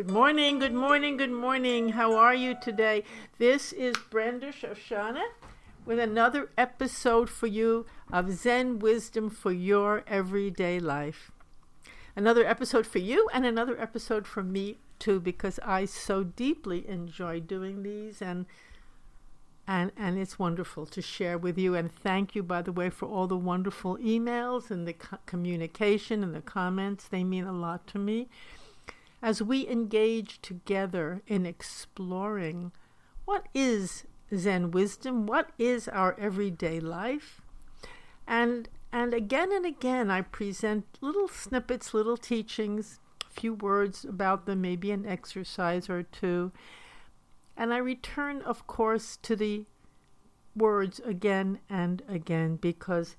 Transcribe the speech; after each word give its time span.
Good 0.00 0.10
morning, 0.10 0.58
good 0.58 0.72
morning, 0.72 1.18
good 1.18 1.30
morning. 1.30 1.90
How 1.90 2.16
are 2.16 2.34
you 2.34 2.56
today? 2.58 3.04
This 3.36 3.70
is 3.70 3.94
Brenda 4.08 4.50
Shoshanna 4.50 5.24
with 5.84 5.98
another 5.98 6.48
episode 6.56 7.28
for 7.28 7.46
you 7.46 7.84
of 8.10 8.32
Zen 8.32 8.78
Wisdom 8.78 9.28
for 9.28 9.52
Your 9.52 10.02
Everyday 10.06 10.80
Life. 10.80 11.30
Another 12.16 12.46
episode 12.46 12.86
for 12.86 12.96
you 12.96 13.28
and 13.34 13.44
another 13.44 13.78
episode 13.78 14.26
for 14.26 14.42
me 14.42 14.78
too, 14.98 15.20
because 15.20 15.60
I 15.62 15.84
so 15.84 16.24
deeply 16.24 16.88
enjoy 16.88 17.40
doing 17.40 17.82
these 17.82 18.22
and 18.22 18.46
and 19.68 19.92
and 19.98 20.18
it's 20.18 20.38
wonderful 20.38 20.86
to 20.86 21.02
share 21.02 21.36
with 21.36 21.58
you 21.58 21.74
and 21.74 21.92
thank 21.92 22.34
you 22.34 22.42
by 22.42 22.62
the 22.62 22.72
way 22.72 22.88
for 22.88 23.06
all 23.06 23.26
the 23.26 23.36
wonderful 23.36 23.98
emails 23.98 24.70
and 24.70 24.88
the 24.88 24.94
co- 24.94 25.18
communication 25.26 26.24
and 26.24 26.34
the 26.34 26.40
comments 26.40 27.06
they 27.06 27.22
mean 27.22 27.44
a 27.44 27.52
lot 27.52 27.86
to 27.86 27.98
me 27.98 28.28
as 29.22 29.42
we 29.42 29.68
engage 29.68 30.40
together 30.40 31.22
in 31.26 31.44
exploring 31.44 32.72
what 33.24 33.46
is 33.54 34.04
Zen 34.34 34.70
wisdom, 34.70 35.26
what 35.26 35.50
is 35.58 35.88
our 35.88 36.18
everyday 36.18 36.80
life, 36.80 37.40
and 38.26 38.68
and 38.92 39.14
again 39.14 39.52
and 39.52 39.66
again 39.66 40.10
I 40.10 40.22
present 40.22 40.98
little 41.00 41.28
snippets, 41.28 41.94
little 41.94 42.16
teachings, 42.16 42.98
a 43.28 43.32
few 43.32 43.54
words 43.54 44.04
about 44.04 44.46
them, 44.46 44.60
maybe 44.62 44.90
an 44.90 45.06
exercise 45.06 45.88
or 45.88 46.02
two, 46.02 46.52
and 47.56 47.74
I 47.74 47.78
return, 47.78 48.42
of 48.42 48.66
course, 48.66 49.16
to 49.22 49.36
the 49.36 49.66
words 50.56 51.00
again 51.04 51.60
and 51.68 52.02
again 52.08 52.56
because 52.56 53.16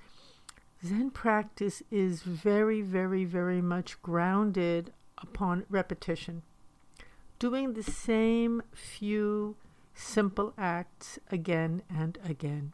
Zen 0.85 1.11
practice 1.11 1.83
is 1.91 2.23
very, 2.23 2.81
very, 2.81 3.23
very 3.23 3.61
much 3.61 4.01
grounded 4.01 4.93
upon 5.21 5.65
repetition, 5.69 6.43
doing 7.39 7.73
the 7.73 7.83
same 7.83 8.61
few 8.73 9.55
simple 9.93 10.53
acts 10.57 11.19
again 11.31 11.83
and 11.89 12.17
again. 12.23 12.73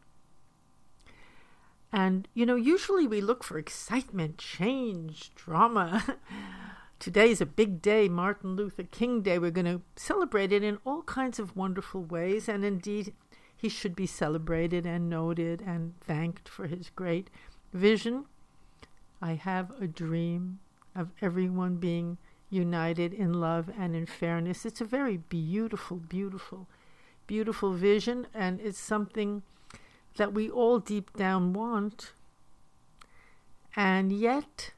And, 1.92 2.28
you 2.34 2.44
know, 2.44 2.56
usually 2.56 3.06
we 3.06 3.20
look 3.20 3.42
for 3.42 3.58
excitement, 3.58 4.38
change, 4.38 5.34
drama. 5.34 6.18
Today 6.98 7.30
is 7.30 7.40
a 7.40 7.46
big 7.46 7.80
day, 7.80 8.08
Martin 8.08 8.56
Luther 8.56 8.82
King 8.82 9.22
Day. 9.22 9.38
We're 9.38 9.50
going 9.50 9.64
to 9.64 9.82
celebrate 9.96 10.52
it 10.52 10.62
in 10.62 10.78
all 10.84 11.02
kinds 11.02 11.38
of 11.38 11.56
wonderful 11.56 12.02
ways. 12.02 12.48
And 12.48 12.64
indeed, 12.64 13.14
he 13.56 13.68
should 13.68 13.96
be 13.96 14.06
celebrated 14.06 14.84
and 14.84 15.08
noted 15.08 15.62
and 15.62 15.98
thanked 16.00 16.48
for 16.48 16.66
his 16.66 16.90
great 16.90 17.30
vision. 17.72 18.26
I 19.22 19.34
have 19.34 19.70
a 19.80 19.86
dream 19.86 20.60
of 20.94 21.10
everyone 21.22 21.76
being 21.76 22.18
united 22.50 23.12
in 23.12 23.34
love 23.34 23.70
and 23.78 23.94
in 23.94 24.06
fairness. 24.06 24.64
It's 24.64 24.80
a 24.80 24.84
very 24.84 25.16
beautiful, 25.16 25.98
beautiful, 25.98 26.66
beautiful 27.26 27.72
vision, 27.72 28.26
and 28.34 28.60
it's 28.60 28.78
something 28.78 29.42
that 30.16 30.32
we 30.32 30.50
all 30.50 30.78
deep 30.78 31.16
down 31.16 31.52
want. 31.52 32.12
And 33.76 34.12
yet, 34.12 34.72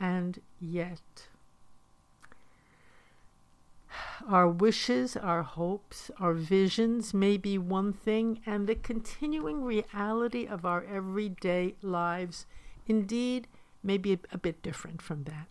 and 0.00 0.40
yet, 0.60 1.28
our 4.26 4.48
wishes, 4.48 5.16
our 5.16 5.42
hopes, 5.42 6.10
our 6.18 6.34
visions 6.34 7.14
may 7.14 7.36
be 7.36 7.58
one 7.58 7.92
thing, 7.92 8.40
and 8.44 8.66
the 8.66 8.74
continuing 8.74 9.64
reality 9.64 10.46
of 10.46 10.64
our 10.64 10.84
everyday 10.84 11.74
lives 11.82 12.46
indeed 12.86 13.46
may 13.82 13.98
be 13.98 14.18
a, 14.32 14.38
bit 14.38 14.62
different 14.62 15.00
from 15.00 15.24
that. 15.24 15.46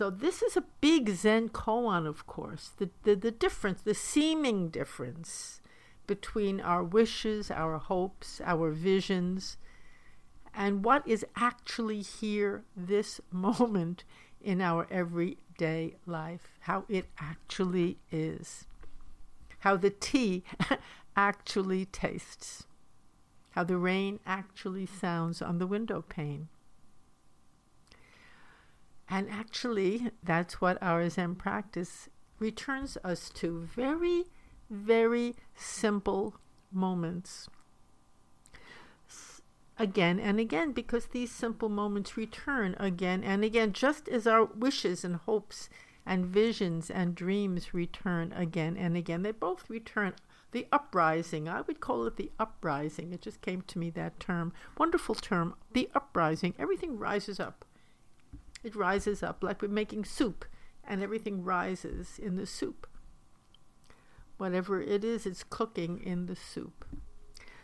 So 0.00 0.08
this 0.08 0.40
is 0.40 0.56
a 0.56 0.64
big 0.80 1.10
Zen 1.10 1.50
koan, 1.50 2.06
of 2.06 2.26
course. 2.26 2.70
The, 2.78 2.88
the, 3.02 3.14
the 3.14 3.30
difference, 3.30 3.82
the 3.82 3.92
seeming 3.92 4.70
difference 4.70 5.60
between 6.06 6.58
our 6.58 6.82
wishes, 6.82 7.50
our 7.50 7.76
hopes, 7.76 8.40
our 8.42 8.70
visions, 8.70 9.58
and 10.54 10.82
what 10.82 11.06
is 11.06 11.26
actually 11.36 12.00
here 12.00 12.64
this 12.74 13.20
moment 13.30 14.04
in 14.40 14.62
our 14.62 14.86
everyday 14.90 15.96
life, 16.06 16.48
how 16.60 16.86
it 16.88 17.04
actually 17.18 17.98
is, 18.10 18.66
how 19.58 19.76
the 19.76 19.90
tea 19.90 20.44
actually 21.14 21.84
tastes, 21.84 22.66
how 23.50 23.64
the 23.64 23.76
rain 23.76 24.18
actually 24.24 24.86
sounds 24.86 25.42
on 25.42 25.58
the 25.58 25.66
window 25.66 26.00
pane. 26.00 26.48
And 29.12 29.28
actually, 29.28 30.12
that's 30.22 30.60
what 30.60 30.80
our 30.80 31.08
Zen 31.10 31.34
practice 31.34 32.08
returns 32.38 32.96
us 33.02 33.28
to 33.30 33.60
very, 33.60 34.24
very 34.70 35.34
simple 35.56 36.36
moments. 36.70 37.48
Again 39.76 40.20
and 40.20 40.38
again, 40.38 40.70
because 40.70 41.06
these 41.06 41.32
simple 41.32 41.68
moments 41.68 42.16
return 42.16 42.76
again 42.78 43.24
and 43.24 43.42
again, 43.42 43.72
just 43.72 44.08
as 44.08 44.28
our 44.28 44.44
wishes 44.44 45.04
and 45.04 45.16
hopes 45.16 45.68
and 46.06 46.26
visions 46.26 46.88
and 46.88 47.14
dreams 47.14 47.74
return 47.74 48.32
again 48.32 48.76
and 48.76 48.96
again. 48.96 49.22
They 49.22 49.32
both 49.32 49.68
return. 49.68 50.14
The 50.52 50.66
uprising, 50.72 51.48
I 51.48 51.62
would 51.62 51.80
call 51.80 52.06
it 52.06 52.16
the 52.16 52.30
uprising. 52.38 53.12
It 53.12 53.22
just 53.22 53.40
came 53.40 53.62
to 53.62 53.78
me 53.78 53.90
that 53.90 54.20
term. 54.20 54.52
Wonderful 54.78 55.14
term. 55.14 55.54
The 55.72 55.88
uprising. 55.94 56.54
Everything 56.58 56.98
rises 56.98 57.38
up 57.40 57.64
it 58.62 58.76
rises 58.76 59.22
up 59.22 59.42
like 59.42 59.62
we're 59.62 59.68
making 59.68 60.04
soup, 60.04 60.44
and 60.84 61.02
everything 61.02 61.42
rises 61.44 62.18
in 62.18 62.36
the 62.36 62.46
soup. 62.46 62.86
Whatever 64.36 64.80
it 64.80 65.04
is, 65.04 65.26
it's 65.26 65.44
cooking 65.44 65.98
in 65.98 66.26
the 66.26 66.36
soup. 66.36 66.84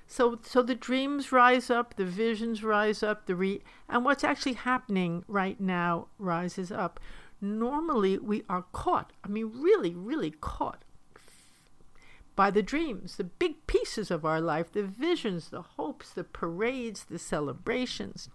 So, 0.06 0.38
so 0.42 0.62
the 0.62 0.74
dreams 0.74 1.32
rise 1.32 1.70
up, 1.70 1.96
the 1.96 2.04
visions 2.04 2.62
rise 2.62 3.02
up, 3.02 3.26
the 3.26 3.34
re- 3.34 3.62
and 3.88 4.04
what's 4.04 4.24
actually 4.24 4.52
happening 4.52 5.24
right 5.26 5.60
now 5.60 6.08
rises 6.18 6.70
up. 6.70 7.00
Normally, 7.40 8.18
we 8.18 8.44
are 8.48 8.64
caught. 8.72 9.12
I 9.24 9.28
mean, 9.28 9.50
really, 9.54 9.94
really 9.94 10.30
caught 10.30 10.84
by 12.36 12.50
the 12.50 12.62
dreams, 12.62 13.16
the 13.16 13.24
big 13.24 13.66
pieces 13.66 14.10
of 14.10 14.24
our 14.24 14.40
life, 14.40 14.70
the 14.70 14.82
visions, 14.82 15.48
the 15.48 15.62
hopes, 15.62 16.10
the 16.10 16.22
parades, 16.22 17.04
the 17.04 17.18
celebrations. 17.18 18.28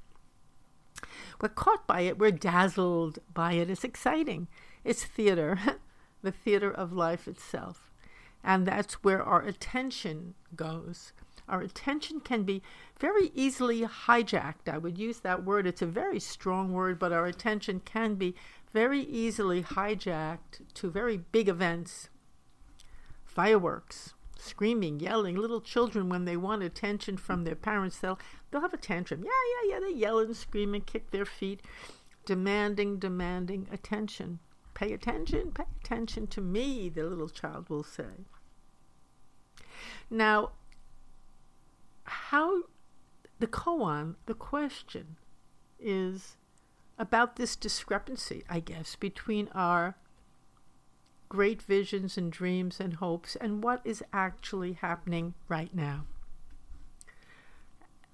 We're 1.42 1.50
caught 1.50 1.88
by 1.88 2.02
it, 2.02 2.18
we're 2.18 2.32
dazzled 2.32 3.20
by 3.34 3.54
it. 3.54 3.70
It's 3.70 3.84
exciting. 3.84 4.48
It's 4.84 5.04
theater, 5.04 5.60
the 6.22 6.32
theater 6.32 6.72
of 6.72 6.94
life 6.94 7.28
itself. 7.28 7.92
And 8.44 8.66
that's 8.66 9.04
where 9.04 9.22
our 9.22 9.42
attention 9.42 10.34
goes. 10.56 11.14
Our 11.48 11.62
attention 11.62 12.22
can 12.22 12.44
be 12.44 12.64
very 13.00 13.32
easily 13.36 13.82
hijacked. 13.82 14.70
I 14.72 14.78
would 14.78 14.98
use 14.98 15.20
that 15.20 15.44
word. 15.44 15.68
It's 15.68 15.82
a 15.82 15.88
very 15.88 16.20
strong 16.20 16.72
word, 16.72 16.98
but 16.98 17.12
our 17.12 17.26
attention 17.26 17.82
can 17.82 18.16
be 18.16 18.36
very 18.72 19.02
easily 19.02 19.62
hijacked 19.62 20.62
to 20.76 20.90
very 20.90 21.18
big 21.18 21.50
events. 21.50 22.10
Fireworks, 23.26 24.14
screaming, 24.38 25.00
yelling. 25.00 25.36
Little 25.36 25.62
children, 25.62 26.10
when 26.10 26.26
they 26.26 26.38
want 26.38 26.64
attention 26.64 27.18
from 27.18 27.44
their 27.44 27.56
parents, 27.56 27.98
they'll 27.98 28.20
they'll 28.52 28.62
have 28.62 28.74
a 28.74 28.78
tantrum. 28.78 29.24
Yeah, 29.24 29.32
yeah, 29.64 29.74
yeah. 29.74 29.80
They 29.80 29.96
yell 29.96 30.20
and 30.20 30.36
scream 30.36 30.74
and 30.74 30.86
kick 30.86 31.12
their 31.12 31.26
feet, 31.26 31.62
demanding, 32.26 33.00
demanding 33.00 33.68
attention. 33.72 34.40
Pay 34.74 34.94
attention, 34.94 35.52
pay 35.52 35.66
attention 35.84 36.28
to 36.28 36.42
me, 36.42 36.90
the 36.90 37.04
little 37.04 37.30
child 37.30 37.70
will 37.70 37.84
say. 37.84 38.26
Now, 40.10 40.52
how 42.04 42.64
the 43.40 43.48
koan, 43.48 44.16
the 44.26 44.34
question 44.34 45.18
is 45.80 46.38
about 46.98 47.36
this 47.36 47.56
discrepancy, 47.56 48.44
I 48.50 48.60
guess, 48.60 48.96
between 48.96 49.50
our 49.54 49.96
great 51.30 51.62
visions 51.62 52.18
and 52.18 52.32
dreams 52.32 52.80
and 52.80 52.96
hopes 52.96 53.36
and 53.36 53.64
what 53.64 53.82
is 53.86 54.04
actually 54.14 54.74
happening 54.74 55.34
right 55.48 55.74
now. 55.74 56.06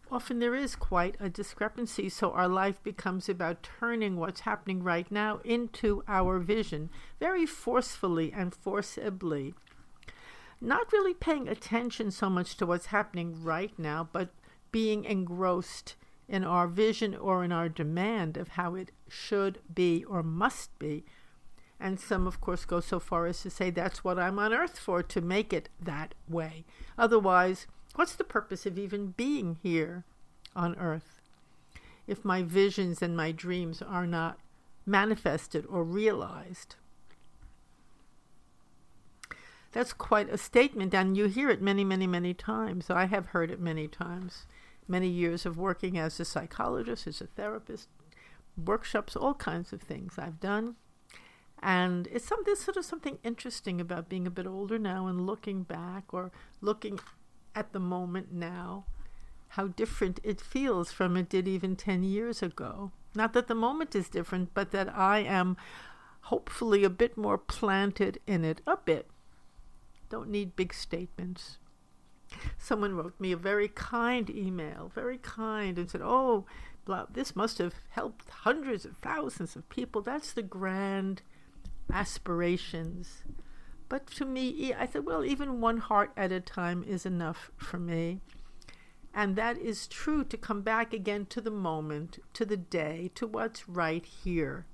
Often 0.10 0.40
there 0.40 0.56
is 0.56 0.76
quite 0.76 1.18
a 1.20 1.30
discrepancy, 1.30 2.08
so 2.08 2.32
our 2.32 2.48
life 2.48 2.82
becomes 2.82 3.28
about 3.28 3.68
turning 3.80 4.16
what's 4.16 4.42
happening 4.42 4.82
right 4.82 5.12
now 5.12 5.42
into 5.44 6.04
our 6.08 6.40
vision 6.40 6.90
very 7.20 7.46
forcefully 7.46 8.32
and 8.32 8.56
forcibly. 8.56 9.54
Not 10.62 10.92
really 10.94 11.14
paying 11.14 11.50
attention 11.50 12.12
so 12.12 12.30
much 12.30 12.56
to 12.58 12.66
what's 12.66 12.88
happening 12.88 13.44
right 13.44 13.78
now, 13.78 14.08
but 14.12 14.30
being 14.72 15.04
engrossed 15.04 15.96
in 16.30 16.44
our 16.44 16.68
vision 16.68 17.14
or 17.14 17.44
in 17.44 17.52
our 17.52 17.68
demand 17.68 18.38
of 18.38 18.50
how 18.50 18.76
it 18.76 18.92
should 19.10 19.60
be 19.74 20.04
or 20.06 20.24
must 20.24 20.78
be 20.80 21.04
and 21.80 22.00
some, 22.00 22.26
of 22.26 22.42
course, 22.42 22.66
go 22.66 22.80
so 22.80 23.00
far 23.00 23.28
as 23.28 23.42
to 23.44 23.50
say 23.50 23.70
that's 23.70 24.04
what 24.04 24.18
I'm 24.18 24.40
on 24.40 24.54
earth 24.54 24.80
for, 24.80 25.04
to 25.04 25.22
make 25.22 25.54
it 25.54 25.70
that 25.80 26.16
way. 26.28 26.66
Otherwise, 26.98 27.68
what's 27.98 28.16
the 28.16 28.24
purpose 28.24 28.66
of 28.66 28.78
even 28.80 29.14
being 29.18 29.58
here 29.62 30.06
on 30.56 30.76
earth 30.78 31.22
if 32.08 32.24
my 32.24 32.42
visions 32.42 33.02
and 33.02 33.18
my 33.18 33.32
dreams 33.32 33.82
are 33.82 34.08
not 34.08 34.40
manifested 34.86 35.66
or 35.68 35.84
realized? 35.84 36.76
that's 39.78 39.94
quite 39.94 40.28
a 40.34 40.40
statement, 40.40 40.92
and 40.96 41.16
you 41.16 41.26
hear 41.26 41.52
it 41.52 41.62
many, 41.62 41.84
many, 41.84 42.08
many 42.08 42.34
times. 42.34 42.90
I 42.90 43.06
have 43.06 43.28
heard 43.28 43.52
it 43.52 43.60
many 43.60 43.88
times. 43.88 44.48
Many 44.88 45.08
years 45.08 45.46
of 45.46 45.56
working 45.56 46.00
as 46.00 46.20
a 46.20 46.26
psychologist, 46.26 47.06
as 47.06 47.22
a 47.22 47.28
therapist, 47.28 47.88
workshops, 48.58 49.16
all 49.16 49.36
kinds 49.36 49.72
of 49.74 49.82
things 49.84 50.18
I've 50.18 50.40
done. 50.40 50.78
And 51.62 52.08
it's 52.08 52.26
some 52.26 52.40
there's 52.44 52.62
sort 52.62 52.78
of 52.78 52.86
something 52.86 53.20
interesting 53.24 53.80
about 53.80 54.10
being 54.10 54.26
a 54.26 54.32
bit 54.32 54.48
older 54.48 54.80
now 54.80 55.06
and 55.06 55.28
looking 55.28 55.62
back 55.62 56.12
or 56.12 56.32
looking 56.60 57.00
at 57.58 57.74
the 57.74 57.80
moment 57.80 58.32
now, 58.32 58.86
how 59.50 59.66
different 59.66 60.20
it 60.24 60.40
feels 60.40 60.92
from 60.92 61.18
it 61.18 61.28
did 61.28 61.48
even 61.48 61.76
ten 61.76 62.04
years 62.04 62.44
ago. 62.44 62.92
Not 63.16 63.34
that 63.34 63.48
the 63.48 63.56
moment 63.56 63.96
is 63.96 64.10
different, 64.10 64.54
but 64.54 64.70
that 64.72 64.96
I 64.96 65.20
am 65.20 65.58
hopefully 66.22 66.84
a 66.84 66.90
bit 66.90 67.18
more 67.18 67.40
planted 67.40 68.20
in 68.28 68.46
it, 68.46 68.62
a 68.68 68.78
bit. 68.78 69.10
Don't 70.10 70.30
need 70.30 70.56
big 70.56 70.72
statements. 70.72 71.58
Someone 72.60 72.94
wrote 72.94 73.20
me 73.20 73.32
a 73.32 73.38
very 73.38 73.70
kind 73.70 74.30
email, 74.30 74.92
very 74.94 75.18
kind, 75.18 75.80
and 75.80 75.90
said, 75.90 76.02
Oh, 76.04 76.46
blah, 76.86 77.08
this 77.10 77.36
must 77.36 77.58
have 77.58 77.74
helped 77.90 78.30
hundreds 78.30 78.86
of 78.86 78.98
thousands 78.98 79.56
of 79.56 79.68
people. 79.70 80.02
That's 80.04 80.32
the 80.32 80.44
grand 80.44 81.24
aspirations. 81.92 83.24
But 83.90 84.08
to 84.08 84.26
me, 84.26 84.74
I 84.74 84.86
said, 84.86 85.06
well, 85.06 85.24
even 85.24 85.62
one 85.62 85.78
heart 85.78 86.12
at 86.18 86.32
a 86.32 86.42
time 86.42 86.84
is 86.84 87.06
enough 87.06 87.52
for 87.56 87.80
me. 87.80 88.20
And 89.14 89.36
that 89.36 89.58
is 89.58 89.88
true 89.88 90.24
to 90.26 90.38
come 90.38 90.62
back 90.62 90.94
again 90.94 91.26
to 91.28 91.42
the 91.42 91.52
moment, 91.52 92.20
to 92.34 92.46
the 92.46 92.58
day, 92.58 93.12
to 93.16 93.26
what's 93.26 93.68
right 93.68 94.06
here. 94.06 94.66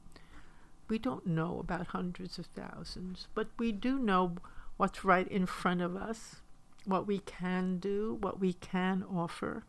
We 0.89 0.99
don't 0.99 1.27
know 1.27 1.59
about 1.59 1.87
hundreds 1.87 2.37
of 2.37 2.47
thousands, 2.47 3.27
but 3.33 3.47
we 3.57 3.71
do 3.71 3.99
know 3.99 4.35
what's 4.77 5.05
right 5.05 5.27
in 5.27 5.45
front 5.45 5.81
of 5.81 5.95
us, 5.95 6.41
what 6.85 7.07
we 7.07 7.19
can 7.19 7.77
do, 7.77 8.17
what 8.19 8.39
we 8.39 8.53
can 8.53 9.03
offer, 9.03 9.63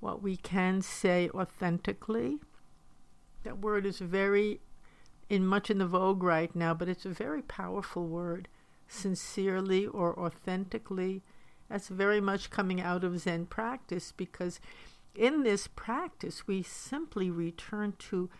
what 0.00 0.22
we 0.22 0.36
can 0.36 0.82
say 0.82 1.30
authentically. 1.30 2.38
That 3.44 3.58
word 3.58 3.86
is 3.86 4.00
very 4.00 4.60
in 5.28 5.46
much 5.46 5.70
in 5.70 5.78
the 5.78 5.86
vogue 5.86 6.22
right 6.22 6.54
now, 6.54 6.74
but 6.74 6.88
it's 6.88 7.04
a 7.04 7.10
very 7.10 7.42
powerful 7.42 8.06
word. 8.06 8.48
Sincerely 8.88 9.86
or 9.86 10.18
authentically. 10.18 11.22
That's 11.68 11.88
very 11.88 12.20
much 12.20 12.50
coming 12.50 12.80
out 12.80 13.02
of 13.02 13.18
Zen 13.18 13.46
practice 13.46 14.12
because 14.12 14.60
in 15.14 15.42
this 15.42 15.66
practice 15.66 16.46
we 16.46 16.62
simply 16.62 17.30
return 17.30 17.94
to 17.98 18.30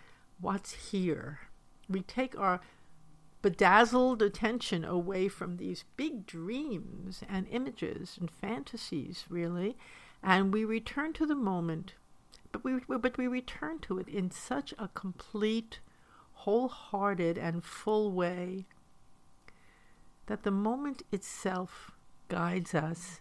what's 0.40 0.90
here. 0.90 1.40
We 1.88 2.02
take 2.02 2.38
our 2.38 2.60
bedazzled 3.42 4.22
attention 4.22 4.84
away 4.84 5.28
from 5.28 5.56
these 5.56 5.84
big 5.96 6.26
dreams 6.26 7.22
and 7.28 7.46
images 7.48 8.16
and 8.18 8.30
fantasies, 8.30 9.24
really, 9.28 9.76
and 10.22 10.52
we 10.52 10.64
return 10.64 11.12
to 11.14 11.26
the 11.26 11.34
moment. 11.34 11.94
But 12.52 12.64
we, 12.64 12.80
but 12.88 13.18
we 13.18 13.26
return 13.26 13.80
to 13.80 13.98
it 13.98 14.08
in 14.08 14.30
such 14.30 14.72
a 14.78 14.88
complete 14.88 15.80
wholehearted 16.46 17.36
and 17.36 17.64
full 17.64 18.12
way 18.12 18.64
that 20.26 20.44
the 20.44 20.50
moment 20.52 21.02
itself 21.10 21.90
guides 22.28 22.72
us 22.72 23.20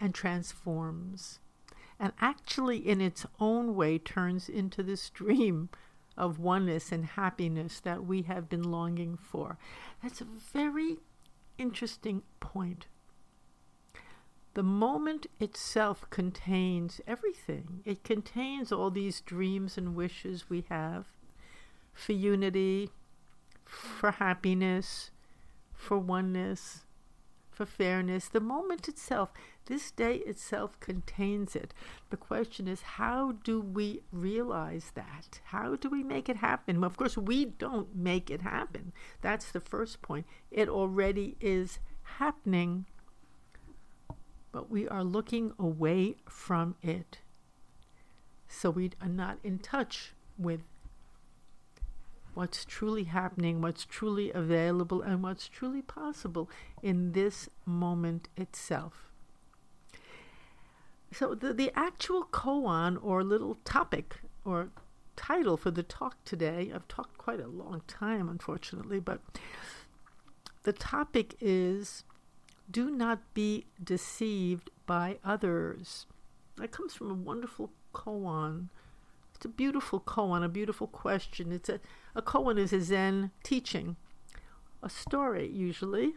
and 0.00 0.14
transforms, 0.14 1.40
and 1.98 2.12
actually, 2.20 2.78
in 2.78 3.00
its 3.00 3.26
own 3.40 3.74
way, 3.74 3.98
turns 3.98 4.48
into 4.48 4.84
this 4.84 5.10
dream 5.10 5.68
of 6.16 6.38
oneness 6.38 6.92
and 6.92 7.04
happiness 7.04 7.80
that 7.80 8.04
we 8.04 8.22
have 8.22 8.48
been 8.48 8.62
longing 8.62 9.16
for. 9.16 9.58
That's 10.00 10.20
a 10.20 10.26
very 10.52 10.98
interesting 11.58 12.22
point. 12.38 12.86
The 14.54 14.62
moment 14.62 15.26
itself 15.40 16.08
contains 16.10 17.00
everything. 17.04 17.80
It 17.84 18.04
contains 18.04 18.70
all 18.70 18.92
these 18.92 19.20
dreams 19.20 19.76
and 19.76 19.96
wishes 19.96 20.48
we 20.48 20.64
have 20.68 21.06
for 21.98 22.12
unity, 22.12 22.90
for 23.64 24.12
happiness, 24.12 25.10
for 25.74 25.98
oneness, 25.98 26.84
for 27.50 27.66
fairness. 27.66 28.28
The 28.28 28.40
moment 28.40 28.88
itself, 28.88 29.32
this 29.66 29.90
day 29.90 30.16
itself 30.18 30.78
contains 30.78 31.56
it. 31.56 31.74
The 32.10 32.16
question 32.16 32.68
is, 32.68 32.82
how 32.82 33.32
do 33.42 33.60
we 33.60 34.02
realize 34.12 34.92
that? 34.94 35.40
How 35.46 35.74
do 35.74 35.90
we 35.90 36.04
make 36.04 36.28
it 36.28 36.36
happen? 36.36 36.80
Well, 36.80 36.86
of 36.86 36.96
course, 36.96 37.18
we 37.18 37.46
don't 37.46 37.96
make 37.96 38.30
it 38.30 38.42
happen. 38.42 38.92
That's 39.20 39.50
the 39.50 39.60
first 39.60 40.00
point. 40.00 40.24
It 40.52 40.68
already 40.68 41.36
is 41.40 41.80
happening, 42.02 42.86
but 44.52 44.70
we 44.70 44.86
are 44.86 45.04
looking 45.04 45.52
away 45.58 46.14
from 46.28 46.76
it. 46.80 47.18
So 48.46 48.70
we 48.70 48.92
are 49.02 49.08
not 49.08 49.38
in 49.42 49.58
touch 49.58 50.14
with 50.38 50.60
what's 52.38 52.64
truly 52.64 53.02
happening, 53.02 53.60
what's 53.60 53.84
truly 53.84 54.30
available, 54.30 55.02
and 55.02 55.24
what's 55.24 55.48
truly 55.48 55.82
possible 55.82 56.48
in 56.80 57.10
this 57.10 57.48
moment 57.66 58.28
itself. 58.36 59.10
So, 61.10 61.34
the, 61.34 61.52
the 61.52 61.72
actual 61.74 62.28
koan 62.30 62.96
or 63.02 63.24
little 63.24 63.56
topic 63.64 64.20
or 64.44 64.68
title 65.16 65.56
for 65.56 65.72
the 65.72 65.82
talk 65.82 66.14
today, 66.24 66.70
I've 66.72 66.86
talked 66.86 67.18
quite 67.18 67.40
a 67.40 67.48
long 67.48 67.82
time, 67.88 68.28
unfortunately, 68.28 69.00
but 69.00 69.20
the 70.62 70.72
topic 70.72 71.34
is 71.40 72.04
Do 72.70 72.88
Not 72.88 73.34
Be 73.34 73.66
Deceived 73.82 74.70
by 74.86 75.18
Others. 75.24 76.06
That 76.56 76.70
comes 76.70 76.94
from 76.94 77.10
a 77.10 77.14
wonderful 77.14 77.72
koan 77.92 78.68
it's 79.38 79.44
a 79.44 79.48
beautiful 79.48 80.00
koan, 80.00 80.42
a 80.42 80.48
beautiful 80.48 80.88
question. 80.88 81.52
It's 81.52 81.68
a, 81.68 81.78
a 82.18 82.22
koan 82.22 82.58
is 82.58 82.72
a 82.72 82.80
Zen 82.80 83.30
teaching, 83.44 83.96
a 84.82 84.90
story 84.90 85.48
usually, 85.48 86.14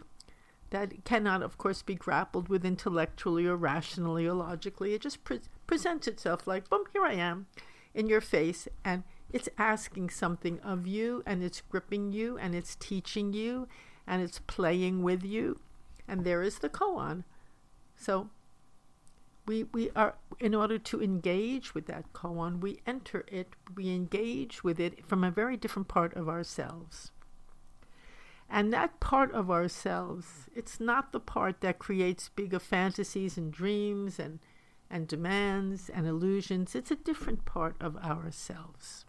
that 0.72 1.06
cannot, 1.06 1.44
of 1.44 1.60
course, 1.60 1.84
be 1.84 1.94
grappled 1.94 2.50
with 2.50 2.66
intellectually 2.66 3.46
or 3.46 3.56
rationally 3.56 4.26
or 4.26 4.34
logically. 4.34 4.96
It 4.96 5.02
just 5.02 5.24
pre- 5.24 5.42
presents 5.68 6.08
itself 6.08 6.48
like, 6.48 6.70
boom, 6.70 6.86
here 6.92 7.06
I 7.06 7.14
am 7.14 7.46
in 7.94 8.08
your 8.08 8.20
face, 8.20 8.68
and 8.84 9.04
it's 9.32 9.48
asking 9.60 10.10
something 10.10 10.60
of 10.62 10.88
you, 10.88 11.22
and 11.26 11.44
it's 11.44 11.62
gripping 11.62 12.12
you, 12.12 12.36
and 12.38 12.56
it's 12.56 12.76
teaching 12.76 13.32
you, 13.32 13.68
and 14.08 14.24
it's 14.24 14.40
playing 14.40 15.04
with 15.04 15.24
you. 15.24 15.60
And 16.08 16.26
there 16.26 16.42
is 16.42 16.60
the 16.60 16.70
koan. 16.70 17.26
So 17.96 18.32
we, 19.46 19.64
we 19.64 19.90
are 19.96 20.16
in 20.40 20.54
order 20.54 20.78
to 20.78 21.02
engage 21.02 21.74
with 21.74 21.86
that 21.88 22.14
koan 22.14 22.60
we 22.60 22.80
enter 22.86 23.26
it 23.28 23.56
we 23.76 23.90
engage 23.90 24.64
with 24.64 24.80
it 24.80 25.06
from 25.06 25.24
a 25.24 25.32
very 25.32 25.58
different 25.58 25.88
part 25.88 26.14
of 26.16 26.30
ourselves. 26.30 27.12
And 28.50 28.74
that 28.74 29.00
part 29.00 29.32
of 29.32 29.50
ourselves 29.50 30.50
it's 30.56 30.80
not 30.80 31.12
the 31.12 31.20
part 31.20 31.62
that 31.62 31.80
creates 31.80 32.30
bigger 32.30 32.60
fantasies 32.60 33.38
and 33.38 33.52
dreams 33.52 34.20
and 34.20 34.40
and 34.90 35.08
demands 35.08 35.90
and 35.90 36.06
illusions. 36.06 36.76
It's 36.76 36.92
a 36.92 36.98
different 36.98 37.46
part 37.46 37.76
of 37.80 37.96
ourselves. 37.98 39.06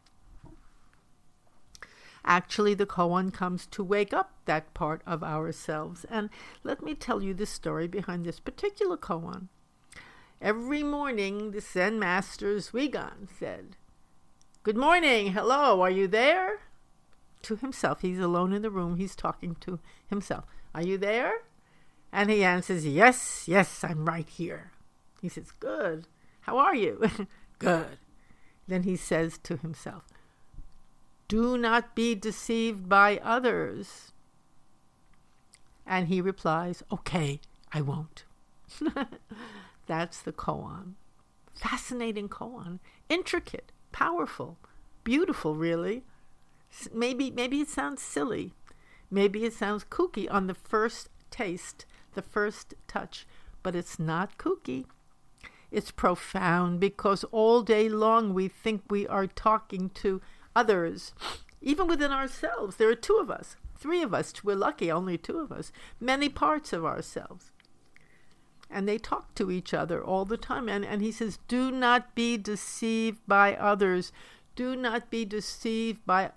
Actually 2.24 2.74
the 2.74 2.86
koan 2.86 3.32
comes 3.32 3.66
to 3.66 3.82
wake 3.82 4.14
up 4.14 4.32
that 4.44 4.72
part 4.74 5.02
of 5.06 5.24
ourselves. 5.24 6.04
And 6.08 6.30
let 6.62 6.82
me 6.82 6.94
tell 6.94 7.20
you 7.20 7.34
the 7.34 7.46
story 7.46 7.88
behind 7.88 8.24
this 8.24 8.38
particular 8.38 8.96
koan 8.96 9.48
Every 10.42 10.82
morning, 10.82 11.52
the 11.52 11.60
Zen 11.60 12.00
master 12.00 12.56
Zuigan 12.56 13.28
said, 13.38 13.76
Good 14.64 14.76
morning, 14.76 15.34
hello, 15.34 15.80
are 15.80 15.90
you 15.90 16.08
there? 16.08 16.58
To 17.42 17.54
himself. 17.54 18.00
He's 18.00 18.18
alone 18.18 18.52
in 18.52 18.62
the 18.62 18.70
room, 18.70 18.96
he's 18.96 19.14
talking 19.14 19.54
to 19.60 19.78
himself. 20.08 20.44
Are 20.74 20.82
you 20.82 20.98
there? 20.98 21.44
And 22.10 22.28
he 22.28 22.42
answers, 22.42 22.84
Yes, 22.84 23.44
yes, 23.46 23.84
I'm 23.84 24.04
right 24.04 24.28
here. 24.28 24.72
He 25.20 25.28
says, 25.28 25.52
Good. 25.52 26.08
How 26.40 26.58
are 26.58 26.74
you? 26.74 27.08
Good. 27.60 27.98
Then 28.66 28.82
he 28.82 28.96
says 28.96 29.38
to 29.44 29.56
himself, 29.56 30.08
Do 31.28 31.56
not 31.56 31.94
be 31.94 32.16
deceived 32.16 32.88
by 32.88 33.20
others. 33.22 34.10
And 35.86 36.08
he 36.08 36.20
replies, 36.20 36.82
Okay, 36.90 37.38
I 37.72 37.80
won't. 37.80 38.24
That's 39.86 40.20
the 40.20 40.32
koan. 40.32 40.94
Fascinating 41.54 42.28
koan. 42.28 42.78
Intricate, 43.08 43.72
powerful, 43.90 44.58
beautiful, 45.04 45.54
really. 45.54 46.04
Maybe, 46.92 47.30
maybe 47.30 47.60
it 47.60 47.68
sounds 47.68 48.02
silly. 48.02 48.54
Maybe 49.10 49.44
it 49.44 49.52
sounds 49.52 49.84
kooky 49.84 50.30
on 50.30 50.46
the 50.46 50.54
first 50.54 51.10
taste, 51.30 51.84
the 52.14 52.22
first 52.22 52.74
touch, 52.88 53.26
but 53.62 53.74
it's 53.74 53.98
not 53.98 54.38
kooky. 54.38 54.86
It's 55.70 55.90
profound 55.90 56.80
because 56.80 57.24
all 57.24 57.62
day 57.62 57.88
long 57.88 58.34
we 58.34 58.48
think 58.48 58.82
we 58.88 59.06
are 59.06 59.26
talking 59.26 59.90
to 59.90 60.20
others, 60.56 61.12
even 61.60 61.86
within 61.86 62.12
ourselves. 62.12 62.76
There 62.76 62.88
are 62.88 62.94
two 62.94 63.16
of 63.16 63.30
us 63.30 63.56
three 63.82 64.02
of 64.02 64.14
us, 64.14 64.32
we're 64.44 64.54
lucky, 64.54 64.92
only 64.92 65.18
two 65.18 65.38
of 65.38 65.50
us, 65.50 65.72
many 65.98 66.28
parts 66.28 66.72
of 66.72 66.84
ourselves. 66.84 67.50
And 68.72 68.88
they 68.88 68.98
talk 68.98 69.34
to 69.34 69.50
each 69.50 69.74
other 69.74 70.02
all 70.02 70.24
the 70.24 70.36
time. 70.36 70.68
And, 70.68 70.84
and 70.84 71.02
he 71.02 71.12
says, 71.12 71.38
Do 71.48 71.70
not 71.70 72.14
be 72.14 72.36
deceived 72.36 73.20
by 73.26 73.54
others. 73.54 74.12
Do 74.56 74.76
not 74.76 75.10
be 75.10 75.24
deceived 75.24 76.04
by 76.06 76.32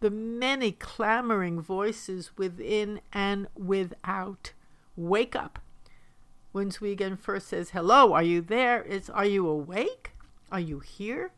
the 0.00 0.10
many 0.10 0.72
clamoring 0.72 1.60
voices 1.60 2.30
within 2.36 3.00
and 3.12 3.48
without. 3.56 4.52
Wake 4.96 5.34
up. 5.34 5.58
When 6.52 6.70
Zuigan 6.70 7.18
first 7.18 7.48
says, 7.48 7.70
Hello, 7.70 8.12
are 8.12 8.22
you 8.22 8.40
there? 8.40 8.82
It's, 8.82 9.10
Are 9.10 9.26
you 9.26 9.48
awake? 9.48 10.12
Are 10.50 10.60
you 10.60 10.80
here? 10.80 11.32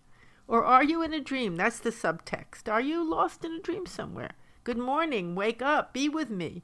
Or 0.46 0.64
are 0.64 0.84
you 0.84 1.02
in 1.02 1.12
a 1.12 1.20
dream? 1.20 1.56
That's 1.56 1.78
the 1.78 1.90
subtext. 1.90 2.72
Are 2.72 2.80
you 2.80 3.08
lost 3.08 3.44
in 3.44 3.52
a 3.52 3.60
dream 3.60 3.84
somewhere? 3.84 4.32
Good 4.64 4.78
morning, 4.78 5.34
wake 5.34 5.62
up, 5.62 5.92
be 5.92 6.08
with 6.08 6.30
me. 6.30 6.62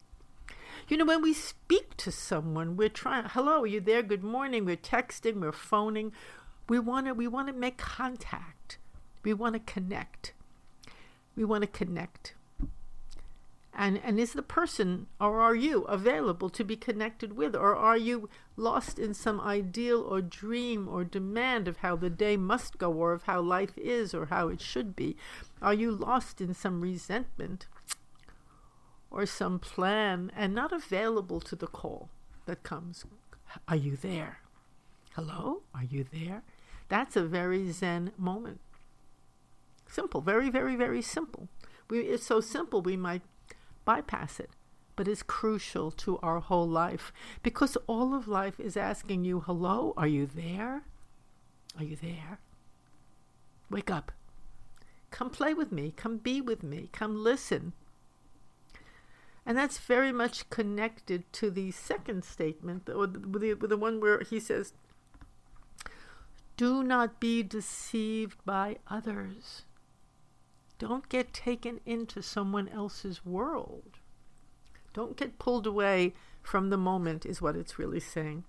You 0.87 0.99
know, 0.99 1.07
when 1.07 1.23
we 1.23 1.33
speak 1.33 1.97
to 1.99 2.13
someone, 2.13 2.77
we're 2.77 2.91
trying, 2.91 3.25
hello, 3.31 3.63
are 3.63 3.67
you 3.67 3.81
there? 3.81 4.03
Good 4.03 4.23
morning. 4.23 4.67
We're 4.67 4.77
texting, 4.77 5.41
we're 5.41 5.51
phoning. 5.51 6.13
We 6.69 6.79
want 6.79 7.07
to 7.07 7.15
we 7.15 7.27
want 7.27 7.49
to 7.49 7.55
make 7.55 7.79
contact. 7.79 8.77
We 9.23 9.33
want 9.33 9.55
to 9.55 9.61
connect. 9.61 10.35
We 11.37 11.45
want 11.45 11.63
to 11.63 11.69
connect. 11.69 12.35
And 13.73 13.99
and 14.05 14.21
is 14.21 14.35
the 14.35 14.43
person 14.43 15.07
or 15.19 15.41
are 15.41 15.55
you 15.55 15.85
available 15.85 16.51
to 16.51 16.65
be 16.65 16.77
connected 16.77 17.35
with 17.35 17.57
or 17.57 17.75
are 17.75 17.97
you 17.97 18.29
lost 18.55 18.99
in 18.99 19.15
some 19.15 19.41
ideal 19.41 20.03
or 20.03 20.21
dream 20.21 20.87
or 20.87 21.03
demand 21.03 21.67
of 21.67 21.79
how 21.79 21.97
the 21.97 22.11
day 22.11 22.37
must 22.37 22.77
go 22.77 22.93
or 22.93 23.15
of 23.15 23.23
how 23.23 23.41
life 23.41 23.77
is 23.79 24.13
or 24.13 24.27
how 24.27 24.49
it 24.49 24.61
should 24.61 24.95
be? 24.95 25.17
Are 25.63 25.75
you 25.75 25.91
lost 25.91 26.43
in 26.43 26.53
some 26.53 26.83
resentment 26.83 27.69
or 29.15 29.25
some 29.25 29.61
plan 29.61 30.31
and 30.37 30.53
not 30.53 30.73
available 30.73 31.41
to 31.41 31.55
the 31.55 31.69
call 31.69 32.11
that 32.47 32.65
comes? 32.65 33.05
Are 33.69 33.77
you 33.77 33.97
there? 33.97 34.41
Hello? 35.15 35.63
Are 35.73 35.85
you 35.85 36.05
there? 36.13 36.43
That's 36.89 37.15
a 37.15 37.23
very 37.23 37.71
Zen 37.71 38.11
moment. 38.19 38.61
Simple, 39.89 40.21
very, 40.21 40.51
very, 40.51 40.75
very 40.75 41.01
simple. 41.01 41.49
We, 41.89 42.01
it's 42.01 42.27
so 42.27 42.41
simple 42.41 42.83
we 42.83 42.97
might 42.97 43.23
bypass 43.85 44.41
it, 44.41 44.51
but 44.97 45.07
it's 45.07 45.23
crucial 45.23 45.93
to 45.93 46.19
our 46.19 46.41
whole 46.41 46.69
life 46.69 47.13
because 47.45 47.77
all 47.87 48.15
of 48.15 48.27
life 48.27 48.59
is 48.59 48.77
asking 48.77 49.25
you, 49.25 49.41
hello, 49.41 49.95
are 49.97 50.09
you 50.09 50.27
there? 50.27 50.83
Are 51.79 51.85
you 51.85 51.95
there? 51.95 52.41
Wake 53.71 53.91
up. 53.91 54.11
Come 55.13 55.31
play 55.31 55.55
with 55.55 55.71
me. 55.71 55.93
Come 55.97 56.17
be 56.17 56.41
with 56.41 56.65
me. 56.65 56.89
Come 56.93 57.23
listen. 57.23 57.75
And 59.47 59.59
that's 59.59 59.79
very 59.79 60.13
much 60.13 60.49
connected 60.49 61.31
to 61.35 61.51
the 61.51 61.71
second 61.71 62.25
statement, 62.25 62.89
or 62.89 63.07
the, 63.07 63.19
the, 63.55 63.67
the 63.67 63.77
one 63.77 64.01
where 64.01 64.21
he 64.21 64.41
says, 64.41 64.73
Do 66.57 66.83
not 66.83 67.21
be 67.21 67.43
deceived 67.43 68.39
by 68.45 68.79
others. 68.89 69.63
Don't 70.79 71.09
get 71.09 71.33
taken 71.33 71.81
into 71.85 72.23
someone 72.23 72.69
else's 72.69 73.25
world. 73.25 73.99
Don't 74.93 75.17
get 75.17 75.39
pulled 75.39 75.67
away 75.67 76.15
from 76.43 76.71
the 76.71 76.79
moment, 76.79 77.27
is 77.27 77.43
what 77.43 77.57
it's 77.57 77.79
really 77.79 78.01
saying. 78.01 78.45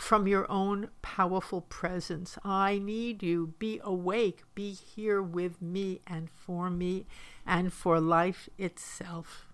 From 0.00 0.26
your 0.26 0.50
own 0.50 0.88
powerful 1.02 1.60
presence. 1.60 2.38
I 2.42 2.78
need 2.78 3.22
you. 3.22 3.54
Be 3.58 3.80
awake. 3.84 4.42
Be 4.54 4.72
here 4.72 5.22
with 5.22 5.60
me 5.60 6.00
and 6.06 6.30
for 6.30 6.70
me 6.70 7.06
and 7.46 7.70
for 7.70 8.00
life 8.00 8.48
itself. 8.56 9.46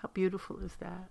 How 0.00 0.08
beautiful 0.08 0.58
is 0.58 0.74
that? 0.80 1.08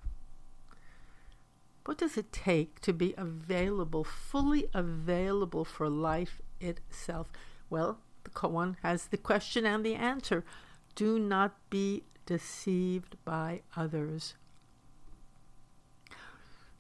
What 1.86 1.98
does 1.98 2.18
it 2.18 2.34
take 2.34 2.82
to 2.82 2.92
be 2.94 3.16
available, 3.18 4.04
fully 4.04 4.68
available 4.74 5.64
for 5.64 5.90
life 5.90 6.42
itself? 6.60 7.32
Well, 7.70 8.02
the 8.26 8.30
koan 8.30 8.76
has 8.84 9.06
the 9.06 9.18
question 9.18 9.66
and 9.66 9.86
the 9.86 9.96
answer. 9.96 10.44
Do 10.96 11.18
not 11.18 11.56
be 11.70 12.04
deceived 12.26 13.16
by 13.24 13.62
others. 13.76 14.36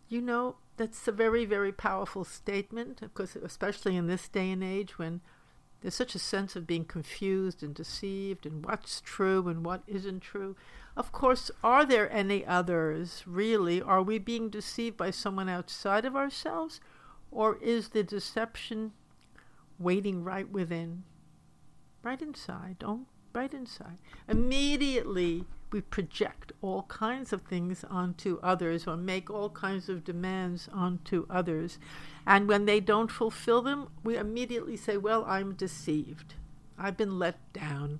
You 0.10 0.22
know, 0.22 0.58
that's 0.82 1.08
a 1.08 1.12
very, 1.12 1.46
very 1.46 1.72
powerful 1.72 2.24
statement, 2.24 3.02
of 3.02 3.14
course, 3.14 3.36
especially 3.36 3.96
in 3.96 4.08
this 4.08 4.28
day 4.28 4.52
and 4.52 4.64
age 4.64 4.98
when 4.98 5.22
there's 5.82 5.96
such 5.96 6.16
a 6.16 6.20
sense 6.20 6.56
of 6.56 6.68
being 6.68 6.86
confused 6.86 7.64
and 7.64 7.74
deceived 7.74 8.46
and 8.46 8.66
what's 8.66 9.02
true 9.02 9.48
and 9.48 9.66
what 9.66 9.84
isn't 9.88 10.22
true. 10.22 10.56
Of 10.98 11.12
course, 11.12 11.50
are 11.64 11.86
there 11.86 12.12
any 12.12 12.46
others, 12.46 13.24
really? 13.26 13.82
Are 13.82 14.04
we 14.04 14.20
being 14.20 14.50
deceived 14.50 14.98
by 14.98 15.12
someone 15.12 15.50
outside 15.50 16.06
of 16.06 16.16
ourselves? 16.16 16.80
Or 17.32 17.58
is 17.58 17.90
the 17.90 18.04
deception 18.04 18.92
waiting 19.80 20.24
right 20.24 20.50
within? 20.50 21.04
right 22.04 22.22
inside. 22.22 22.78
Don't 22.80 23.08
right 23.34 23.54
inside. 23.54 23.98
Immediately 24.28 25.46
we 25.72 25.82
project 25.82 26.52
all 26.62 26.84
kinds 26.84 27.32
of 27.32 27.44
things 27.44 27.84
onto 27.90 28.40
others 28.44 28.88
or 28.88 28.98
make 28.98 29.30
all 29.30 29.50
kinds 29.50 29.90
of 29.90 30.04
demands 30.04 30.70
onto 30.74 31.26
others. 31.30 31.80
And 32.26 32.48
when 32.48 32.66
they 32.66 32.80
don't 32.80 33.12
fulfill 33.12 33.62
them, 33.62 33.88
we 34.04 34.18
immediately 34.18 34.76
say, 34.76 34.98
Well, 34.98 35.26
I'm 35.26 35.54
deceived. 35.54 36.36
I've 36.78 36.98
been 36.98 37.18
let 37.18 37.54
down. 37.54 38.00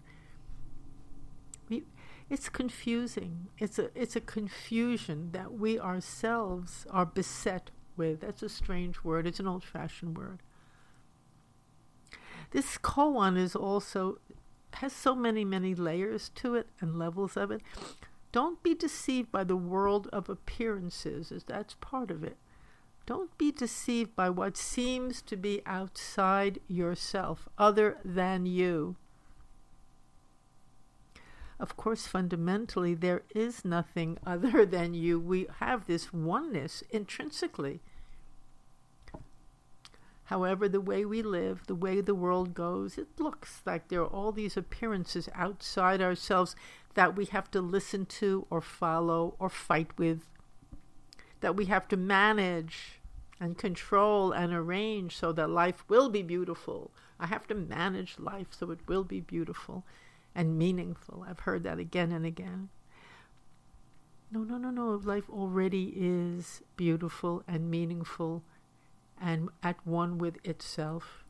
We, 1.70 1.84
it's 2.30 2.50
confusing. 2.50 3.48
It's 3.58 3.80
a, 3.80 3.90
it's 3.96 4.16
a 4.16 4.22
confusion 4.22 5.30
that 5.32 5.54
we 5.54 5.80
ourselves 5.80 6.86
are 6.90 7.06
beset 7.06 7.72
with. 7.96 8.22
That's 8.22 8.44
a 8.44 8.50
strange 8.50 9.04
word, 9.04 9.28
it's 9.28 9.40
an 9.40 9.48
old 9.48 9.64
fashioned 9.64 10.18
word. 10.18 10.40
This 12.52 12.78
koan 12.78 13.38
is 13.38 13.56
also 13.56 14.20
has 14.76 14.94
so 14.94 15.16
many, 15.16 15.46
many 15.46 15.76
layers 15.76 16.30
to 16.36 16.56
it 16.56 16.68
and 16.80 16.98
levels 16.98 17.38
of 17.38 17.52
it. 17.52 17.62
Don't 18.32 18.64
be 18.64 18.74
deceived 18.74 19.32
by 19.32 19.44
the 19.44 19.58
world 19.58 20.08
of 20.14 20.30
appearances, 20.30 21.32
as 21.32 21.44
that's 21.44 21.76
part 21.76 22.10
of 22.12 22.24
it. 22.24 22.38
Don't 23.06 23.38
be 23.38 23.52
deceived 23.52 24.16
by 24.16 24.30
what 24.30 24.56
seems 24.56 25.22
to 25.24 25.36
be 25.36 25.62
outside 25.66 26.60
yourself, 26.68 27.50
other 27.58 27.98
than 28.06 28.46
you. 28.46 28.96
Of 31.60 31.78
course, 31.78 32.08
fundamentally, 32.08 32.96
there 32.96 33.24
is 33.36 33.66
nothing 33.66 34.18
other 34.26 34.66
than 34.66 34.94
you. 34.94 35.20
We 35.20 35.48
have 35.60 35.86
this 35.88 36.14
oneness 36.14 36.84
intrinsically. 36.90 37.82
However, 40.32 40.70
the 40.70 40.80
way 40.80 41.04
we 41.04 41.22
live, 41.22 41.68
the 41.68 41.76
way 41.76 42.00
the 42.00 42.16
world 42.16 42.54
goes, 42.54 42.98
it 42.98 43.20
looks 43.20 43.62
like 43.66 43.90
there 43.90 44.00
are 44.00 44.08
all 44.08 44.32
these 44.32 44.56
appearances 44.56 45.28
outside 45.36 46.02
ourselves 46.02 46.56
that 46.94 47.18
we 47.18 47.26
have 47.26 47.52
to 47.52 47.60
listen 47.60 48.06
to 48.06 48.48
or 48.50 48.62
follow 48.62 49.36
or 49.40 49.50
fight 49.50 49.90
with, 49.98 50.22
that 51.42 51.58
we 51.58 51.66
have 51.66 51.86
to 51.90 51.98
manage 51.98 53.02
and 53.42 53.58
control 53.58 54.32
and 54.32 54.54
arrange 54.54 55.18
so 55.18 55.34
that 55.34 55.50
life 55.50 55.84
will 55.90 56.08
be 56.08 56.24
beautiful. 56.24 56.92
I 57.20 57.28
have 57.28 57.46
to 57.48 57.54
manage 57.54 58.18
life 58.18 58.48
so 58.52 58.72
it 58.72 58.88
will 58.88 59.04
be 59.04 59.20
beautiful 59.20 59.84
and 60.34 60.58
meaningful. 60.58 61.26
I've 61.28 61.42
heard 61.42 61.64
that 61.64 61.78
again 61.78 62.14
and 62.14 62.26
again. 62.26 62.70
No, 64.32 64.46
no, 64.46 64.58
no, 64.58 64.70
no. 64.70 64.92
Life 64.92 65.30
already 65.30 65.92
is 65.94 66.62
beautiful 66.78 67.44
and 67.50 67.70
meaningful 67.70 68.44
and 69.22 69.50
at 69.62 69.86
one 69.86 70.18
with 70.18 70.38
itself. 70.46 71.24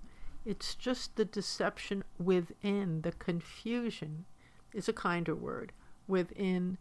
It's 0.46 0.74
just 0.74 1.16
the 1.16 1.26
deception 1.26 2.04
within, 2.18 3.02
the 3.02 3.12
confusion 3.12 4.26
is 4.74 4.88
a 4.90 4.94
kinder 4.94 5.36
word, 5.36 5.72
within 6.08 6.78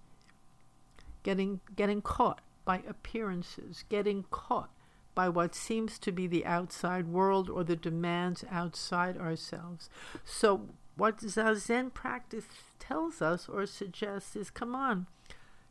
getting 1.23 1.61
getting 1.77 2.01
caught 2.01 2.41
by 2.65 2.83
appearances, 2.89 3.85
getting 3.89 4.25
caught 4.31 4.71
by 5.15 5.29
what 5.29 5.55
seems 5.55 5.99
to 5.99 6.13
be 6.13 6.27
the 6.27 6.47
outside 6.47 7.09
world 7.09 7.51
or 7.51 7.65
the 7.65 7.77
demands 7.77 8.45
outside 8.51 9.17
ourselves. 9.17 9.91
So 10.25 10.69
what 10.97 11.19
Zazen 11.19 11.93
practice 11.93 12.47
tells 12.79 13.21
us 13.21 13.49
or 13.49 13.67
suggests 13.67 14.37
is 14.37 14.51
come 14.51 14.75
on, 14.75 15.07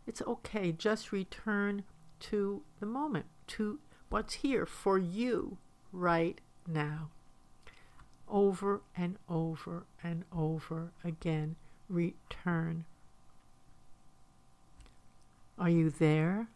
it's 0.05 0.21
okay, 0.21 0.71
just 0.71 1.11
return 1.11 1.83
to 2.19 2.63
the 2.79 2.85
moment, 2.85 3.25
to 3.47 3.79
what's 4.09 4.35
here 4.35 4.65
for 4.65 4.97
you 4.97 5.57
right 5.91 6.39
now. 6.67 7.09
Over 8.27 8.81
and 8.95 9.17
over 9.27 9.85
and 10.03 10.23
over 10.31 10.91
again, 11.03 11.55
return. 11.87 12.85
Are 15.57 15.69
you 15.69 15.89
there? 15.89 16.47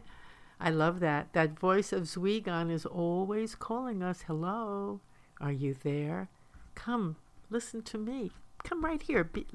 I 0.60 0.70
love 0.70 1.00
that. 1.00 1.32
That 1.32 1.58
voice 1.58 1.92
of 1.92 2.04
Zuigan 2.04 2.70
is 2.70 2.86
always 2.86 3.54
calling 3.54 4.02
us, 4.02 4.24
Hello, 4.26 5.00
are 5.40 5.52
you 5.52 5.74
there? 5.82 6.28
Come, 6.74 7.16
listen 7.50 7.82
to 7.82 7.98
me. 7.98 8.32
Come 8.62 8.84
right 8.84 9.02
here. 9.02 9.24
Be, 9.24 9.46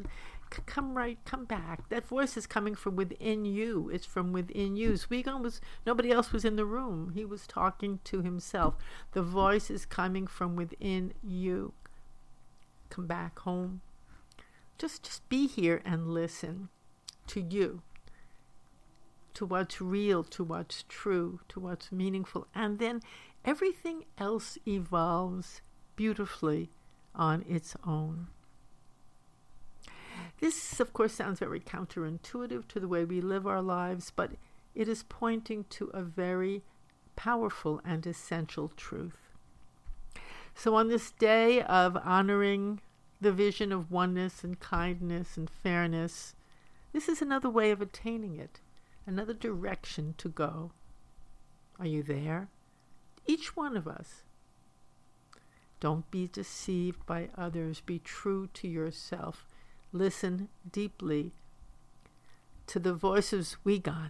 come 0.49 0.97
right, 0.97 1.17
come 1.25 1.45
back. 1.45 1.89
That 1.89 2.05
voice 2.05 2.37
is 2.37 2.47
coming 2.47 2.75
from 2.75 2.95
within 2.95 3.45
you. 3.45 3.89
It's 3.93 4.05
from 4.05 4.31
within 4.31 4.75
you. 4.75 4.91
Zuigan 4.91 5.41
was 5.41 5.61
nobody 5.85 6.11
else 6.11 6.31
was 6.31 6.45
in 6.45 6.55
the 6.55 6.65
room. 6.65 7.11
He 7.13 7.25
was 7.25 7.47
talking 7.47 7.99
to 8.05 8.21
himself. 8.21 8.75
The 9.11 9.21
voice 9.21 9.69
is 9.69 9.85
coming 9.85 10.27
from 10.27 10.55
within 10.55 11.13
you. 11.23 11.73
Come 12.89 13.07
back 13.07 13.39
home. 13.39 13.81
Just 14.77 15.03
just 15.03 15.27
be 15.29 15.47
here 15.47 15.81
and 15.85 16.13
listen 16.13 16.69
to 17.27 17.41
you. 17.41 17.81
To 19.35 19.45
what's 19.45 19.81
real, 19.81 20.23
to 20.23 20.43
what's 20.43 20.83
true, 20.87 21.39
to 21.49 21.59
what's 21.59 21.91
meaningful. 21.91 22.47
And 22.55 22.79
then 22.79 23.01
everything 23.45 24.05
else 24.17 24.57
evolves 24.67 25.61
beautifully 25.95 26.71
on 27.13 27.43
its 27.47 27.75
own. 27.85 28.27
This, 30.39 30.79
of 30.79 30.93
course, 30.93 31.13
sounds 31.13 31.39
very 31.39 31.59
counterintuitive 31.59 32.67
to 32.67 32.79
the 32.79 32.87
way 32.87 33.05
we 33.05 33.21
live 33.21 33.47
our 33.47 33.61
lives, 33.61 34.11
but 34.15 34.31
it 34.75 34.87
is 34.87 35.03
pointing 35.09 35.65
to 35.71 35.87
a 35.87 36.03
very 36.03 36.63
powerful 37.15 37.81
and 37.83 38.05
essential 38.05 38.71
truth. 38.77 39.31
So, 40.53 40.75
on 40.75 40.89
this 40.89 41.11
day 41.11 41.61
of 41.63 41.97
honoring 41.97 42.81
the 43.19 43.31
vision 43.31 43.71
of 43.71 43.91
oneness 43.91 44.43
and 44.43 44.59
kindness 44.59 45.37
and 45.37 45.49
fairness, 45.49 46.35
this 46.93 47.09
is 47.09 47.21
another 47.21 47.49
way 47.49 47.71
of 47.71 47.81
attaining 47.81 48.35
it, 48.35 48.59
another 49.05 49.33
direction 49.33 50.13
to 50.19 50.29
go. 50.29 50.71
Are 51.79 51.87
you 51.87 52.03
there? 52.03 52.49
Each 53.25 53.55
one 53.55 53.75
of 53.75 53.87
us. 53.87 54.23
Don't 55.79 56.09
be 56.09 56.27
deceived 56.27 57.05
by 57.05 57.29
others. 57.37 57.81
Be 57.81 57.99
true 57.99 58.47
to 58.53 58.67
yourself. 58.67 59.45
Listen 59.91 60.49
deeply 60.69 61.33
to 62.67 62.79
the 62.79 62.93
voice 62.93 63.31
of 63.33 63.41
Zuigan 63.41 64.09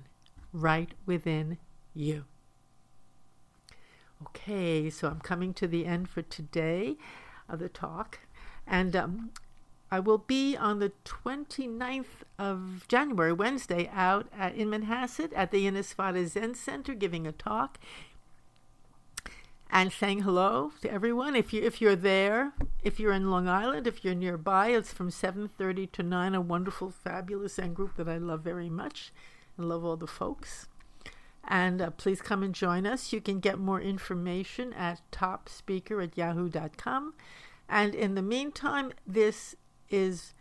right 0.51 0.91
within 1.05 1.57
you. 1.93 2.25
Okay, 4.21 4.89
so 4.89 5.07
I'm 5.07 5.19
coming 5.19 5.53
to 5.55 5.67
the 5.67 5.85
end 5.85 6.09
for 6.09 6.23
today 6.23 6.97
of 7.47 7.59
the 7.59 7.69
talk. 7.69 8.19
And 8.65 8.95
um, 8.95 9.31
I 9.91 9.99
will 9.99 10.17
be 10.17 10.57
on 10.57 10.79
the 10.79 10.91
29th 11.05 12.23
of 12.37 12.85
January, 12.87 13.31
Wednesday, 13.31 13.89
out 13.93 14.27
at, 14.37 14.55
in 14.55 14.69
Manhasset 14.69 15.31
at 15.35 15.51
the 15.51 15.65
Inisfada 15.65 16.25
Zen 16.25 16.55
Center 16.55 16.93
giving 16.93 17.25
a 17.27 17.31
talk 17.31 17.77
and 19.69 19.91
saying 19.91 20.21
hello 20.21 20.71
to 20.81 20.91
everyone. 20.91 21.35
If 21.35 21.53
you 21.53 21.61
if 21.61 21.81
you're 21.81 21.95
there, 21.95 22.53
if 22.83 22.99
you're 22.99 23.13
in 23.13 23.29
Long 23.29 23.47
Island, 23.47 23.87
if 23.87 24.03
you're 24.03 24.15
nearby, 24.15 24.69
it's 24.69 24.93
from 24.93 25.09
7:30 25.09 25.91
to 25.93 26.03
9. 26.03 26.35
A 26.35 26.41
wonderful, 26.41 26.91
fabulous 26.91 27.55
Zen 27.55 27.73
group 27.73 27.95
that 27.97 28.07
I 28.07 28.17
love 28.17 28.41
very 28.41 28.69
much, 28.69 29.11
and 29.57 29.67
love 29.67 29.83
all 29.83 29.97
the 29.97 30.07
folks. 30.07 30.67
And 31.47 31.81
uh, 31.81 31.89
please 31.91 32.21
come 32.21 32.43
and 32.43 32.53
join 32.53 32.85
us. 32.85 33.13
You 33.13 33.21
can 33.21 33.39
get 33.39 33.57
more 33.57 33.79
information 33.79 34.73
at 34.73 34.99
topspeaker 35.11 36.03
at 36.03 36.17
yahoo.com. 36.17 37.13
And 37.69 37.95
in 37.95 38.15
the 38.15 38.21
meantime, 38.21 38.91
this 39.05 39.55
is 39.89 40.33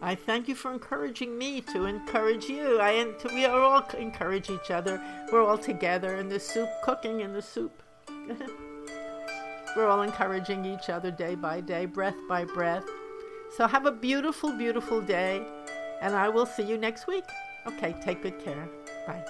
I 0.00 0.14
thank 0.14 0.46
you 0.46 0.54
for 0.54 0.72
encouraging 0.72 1.36
me 1.38 1.60
to 1.62 1.86
encourage 1.86 2.48
you. 2.48 2.80
I 2.80 3.14
we 3.32 3.44
are 3.46 3.60
all 3.60 3.82
encourage 3.98 4.50
each 4.50 4.70
other. 4.70 5.00
We're 5.32 5.42
all 5.42 5.58
together 5.58 6.16
in 6.16 6.28
the 6.28 6.38
soup, 6.38 6.68
cooking 6.84 7.20
in 7.20 7.32
the 7.32 7.42
soup. 7.42 7.82
We're 9.76 9.88
all 9.88 10.02
encouraging 10.02 10.64
each 10.64 10.88
other 10.88 11.10
day 11.10 11.34
by 11.34 11.60
day, 11.60 11.84
breath 11.84 12.16
by 12.28 12.44
breath. 12.44 12.84
So 13.56 13.66
have 13.66 13.86
a 13.86 13.92
beautiful, 13.92 14.52
beautiful 14.52 15.00
day, 15.00 15.42
and 16.02 16.14
I 16.14 16.28
will 16.28 16.44
see 16.44 16.62
you 16.62 16.76
next 16.76 17.06
week. 17.06 17.24
Okay, 17.66 17.94
take 18.02 18.22
good 18.22 18.38
care. 18.44 18.68
Bye. 19.06 19.24